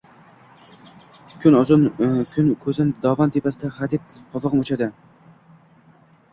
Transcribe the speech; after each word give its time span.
Kun-uzun 1.43 1.83
kun 1.99 2.49
koʼzim 2.65 2.91
dovon 3.05 3.35
tepasida, 3.37 3.73
hadeb 3.79 4.11
qovogʼim 4.33 4.67
uchadi. 4.67 4.93